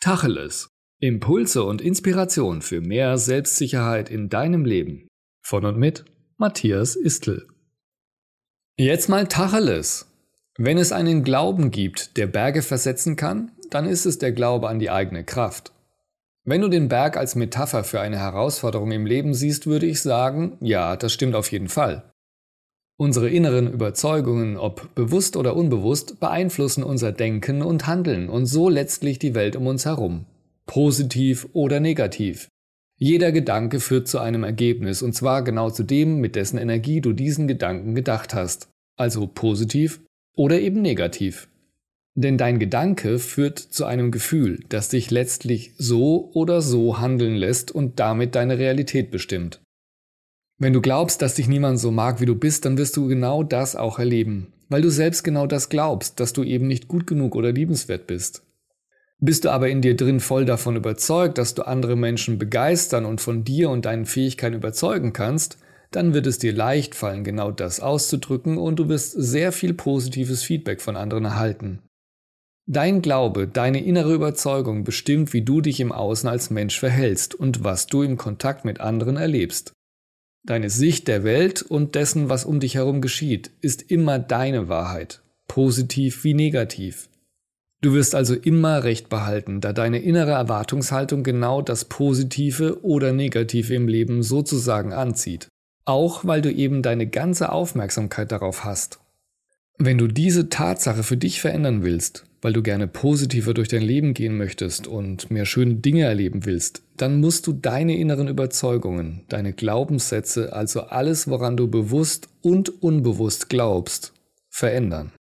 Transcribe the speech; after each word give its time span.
Tacheles. 0.00 0.70
Impulse 1.00 1.64
und 1.64 1.80
Inspiration 1.80 2.62
für 2.62 2.80
mehr 2.80 3.18
Selbstsicherheit 3.18 4.10
in 4.10 4.28
deinem 4.28 4.64
Leben. 4.64 5.08
Von 5.42 5.64
und 5.64 5.76
mit 5.76 6.04
Matthias 6.36 6.94
Istl. 6.94 7.48
Jetzt 8.76 9.08
mal 9.08 9.26
Tacheles. 9.26 10.06
Wenn 10.56 10.78
es 10.78 10.92
einen 10.92 11.24
Glauben 11.24 11.72
gibt, 11.72 12.16
der 12.16 12.28
Berge 12.28 12.62
versetzen 12.62 13.16
kann, 13.16 13.50
dann 13.70 13.86
ist 13.86 14.06
es 14.06 14.18
der 14.18 14.30
Glaube 14.30 14.68
an 14.68 14.78
die 14.78 14.90
eigene 14.90 15.24
Kraft. 15.24 15.72
Wenn 16.44 16.60
du 16.60 16.68
den 16.68 16.88
Berg 16.88 17.16
als 17.16 17.34
Metapher 17.34 17.82
für 17.82 18.00
eine 18.00 18.18
Herausforderung 18.18 18.92
im 18.92 19.04
Leben 19.04 19.34
siehst, 19.34 19.66
würde 19.66 19.86
ich 19.86 20.00
sagen, 20.00 20.58
ja, 20.60 20.96
das 20.96 21.12
stimmt 21.12 21.34
auf 21.34 21.50
jeden 21.50 21.68
Fall. 21.68 22.12
Unsere 23.00 23.30
inneren 23.30 23.72
Überzeugungen, 23.72 24.56
ob 24.56 24.92
bewusst 24.96 25.36
oder 25.36 25.54
unbewusst, 25.54 26.18
beeinflussen 26.18 26.82
unser 26.82 27.12
Denken 27.12 27.62
und 27.62 27.86
Handeln 27.86 28.28
und 28.28 28.46
so 28.46 28.68
letztlich 28.68 29.20
die 29.20 29.36
Welt 29.36 29.54
um 29.54 29.68
uns 29.68 29.86
herum. 29.86 30.24
Positiv 30.66 31.48
oder 31.52 31.78
negativ. 31.78 32.48
Jeder 32.98 33.30
Gedanke 33.30 33.78
führt 33.78 34.08
zu 34.08 34.18
einem 34.18 34.42
Ergebnis 34.42 35.02
und 35.02 35.12
zwar 35.14 35.44
genau 35.44 35.70
zu 35.70 35.84
dem, 35.84 36.18
mit 36.18 36.34
dessen 36.34 36.58
Energie 36.58 37.00
du 37.00 37.12
diesen 37.12 37.46
Gedanken 37.46 37.94
gedacht 37.94 38.34
hast. 38.34 38.68
Also 38.96 39.28
positiv 39.28 40.00
oder 40.36 40.60
eben 40.60 40.82
negativ. 40.82 41.48
Denn 42.16 42.36
dein 42.36 42.58
Gedanke 42.58 43.20
führt 43.20 43.60
zu 43.60 43.84
einem 43.84 44.10
Gefühl, 44.10 44.64
das 44.70 44.88
dich 44.88 45.12
letztlich 45.12 45.72
so 45.78 46.32
oder 46.34 46.60
so 46.62 46.98
handeln 46.98 47.36
lässt 47.36 47.70
und 47.70 48.00
damit 48.00 48.34
deine 48.34 48.58
Realität 48.58 49.12
bestimmt. 49.12 49.60
Wenn 50.60 50.72
du 50.72 50.80
glaubst, 50.80 51.22
dass 51.22 51.34
dich 51.34 51.46
niemand 51.46 51.78
so 51.78 51.92
mag, 51.92 52.20
wie 52.20 52.26
du 52.26 52.34
bist, 52.34 52.64
dann 52.64 52.78
wirst 52.78 52.96
du 52.96 53.06
genau 53.06 53.44
das 53.44 53.76
auch 53.76 54.00
erleben, 54.00 54.52
weil 54.68 54.82
du 54.82 54.90
selbst 54.90 55.22
genau 55.22 55.46
das 55.46 55.68
glaubst, 55.68 56.18
dass 56.18 56.32
du 56.32 56.42
eben 56.42 56.66
nicht 56.66 56.88
gut 56.88 57.06
genug 57.06 57.36
oder 57.36 57.52
liebenswert 57.52 58.08
bist. 58.08 58.42
Bist 59.20 59.44
du 59.44 59.50
aber 59.50 59.68
in 59.68 59.82
dir 59.82 59.96
drin 59.96 60.18
voll 60.18 60.44
davon 60.44 60.74
überzeugt, 60.74 61.38
dass 61.38 61.54
du 61.54 61.62
andere 61.62 61.96
Menschen 61.96 62.38
begeistern 62.38 63.04
und 63.04 63.20
von 63.20 63.44
dir 63.44 63.70
und 63.70 63.84
deinen 63.84 64.04
Fähigkeiten 64.04 64.56
überzeugen 64.56 65.12
kannst, 65.12 65.58
dann 65.92 66.12
wird 66.12 66.26
es 66.26 66.38
dir 66.38 66.52
leicht 66.52 66.96
fallen, 66.96 67.22
genau 67.22 67.52
das 67.52 67.78
auszudrücken 67.78 68.58
und 68.58 68.80
du 68.80 68.88
wirst 68.88 69.12
sehr 69.12 69.52
viel 69.52 69.74
positives 69.74 70.42
Feedback 70.42 70.80
von 70.80 70.96
anderen 70.96 71.24
erhalten. 71.24 71.82
Dein 72.66 73.00
Glaube, 73.00 73.46
deine 73.46 73.82
innere 73.82 74.12
Überzeugung 74.12 74.84
bestimmt, 74.84 75.32
wie 75.32 75.42
du 75.42 75.60
dich 75.60 75.80
im 75.80 75.92
Außen 75.92 76.28
als 76.28 76.50
Mensch 76.50 76.78
verhältst 76.78 77.34
und 77.34 77.64
was 77.64 77.86
du 77.86 78.02
im 78.02 78.18
Kontakt 78.18 78.64
mit 78.64 78.80
anderen 78.80 79.16
erlebst. 79.16 79.72
Deine 80.44 80.70
Sicht 80.70 81.08
der 81.08 81.24
Welt 81.24 81.62
und 81.62 81.94
dessen, 81.94 82.28
was 82.28 82.44
um 82.44 82.60
dich 82.60 82.76
herum 82.76 83.00
geschieht, 83.00 83.50
ist 83.60 83.90
immer 83.90 84.18
deine 84.18 84.68
Wahrheit, 84.68 85.22
positiv 85.46 86.24
wie 86.24 86.34
negativ. 86.34 87.08
Du 87.80 87.92
wirst 87.94 88.14
also 88.14 88.34
immer 88.34 88.82
recht 88.82 89.08
behalten, 89.08 89.60
da 89.60 89.72
deine 89.72 90.00
innere 90.00 90.32
Erwartungshaltung 90.32 91.22
genau 91.22 91.62
das 91.62 91.84
Positive 91.84 92.82
oder 92.82 93.12
Negative 93.12 93.74
im 93.74 93.86
Leben 93.86 94.22
sozusagen 94.22 94.92
anzieht. 94.92 95.48
Auch 95.84 96.24
weil 96.24 96.42
du 96.42 96.52
eben 96.52 96.82
deine 96.82 97.06
ganze 97.06 97.52
Aufmerksamkeit 97.52 98.32
darauf 98.32 98.64
hast. 98.64 98.98
Wenn 99.78 99.96
du 99.96 100.08
diese 100.08 100.48
Tatsache 100.48 101.04
für 101.04 101.16
dich 101.16 101.40
verändern 101.40 101.84
willst, 101.84 102.27
weil 102.40 102.52
du 102.52 102.62
gerne 102.62 102.86
positiver 102.86 103.54
durch 103.54 103.68
dein 103.68 103.82
Leben 103.82 104.14
gehen 104.14 104.36
möchtest 104.36 104.86
und 104.86 105.30
mehr 105.30 105.44
schöne 105.44 105.74
Dinge 105.74 106.04
erleben 106.04 106.46
willst, 106.46 106.82
dann 106.96 107.20
musst 107.20 107.46
du 107.46 107.52
deine 107.52 107.96
inneren 107.96 108.28
Überzeugungen, 108.28 109.24
deine 109.28 109.52
Glaubenssätze, 109.52 110.52
also 110.52 110.82
alles, 110.82 111.28
woran 111.28 111.56
du 111.56 111.68
bewusst 111.68 112.28
und 112.42 112.82
unbewusst 112.82 113.48
glaubst, 113.48 114.12
verändern. 114.48 115.12